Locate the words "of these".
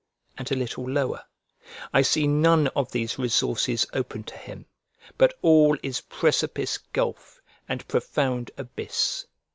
2.69-3.19